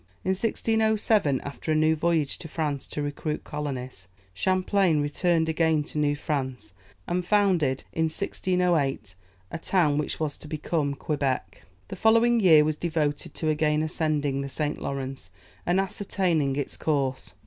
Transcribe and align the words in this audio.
In 0.23 0.29
1607, 0.31 1.41
after 1.41 1.71
a 1.71 1.75
new 1.75 1.95
voyage 1.95 2.39
to 2.39 2.47
France 2.47 2.87
to 2.87 3.03
recruit 3.03 3.43
colonists, 3.43 4.07
Champlain 4.33 4.99
returned 4.99 5.47
again 5.47 5.83
to 5.83 5.99
New 5.99 6.15
France, 6.15 6.73
and 7.05 7.23
founded, 7.23 7.83
in 7.93 8.05
1608, 8.05 9.13
a 9.51 9.59
town 9.59 9.99
which 9.99 10.19
was 10.19 10.39
to 10.39 10.47
become 10.47 10.95
Quebec. 10.95 11.65
The 11.89 11.95
following 11.95 12.39
year 12.39 12.63
was 12.65 12.77
devoted 12.77 13.35
to 13.35 13.49
again 13.49 13.83
ascending 13.83 14.41
the 14.41 14.49
St. 14.49 14.81
Lawrence, 14.81 15.29
and 15.67 15.79
ascertaining 15.79 16.55
its 16.55 16.77
course. 16.77 17.33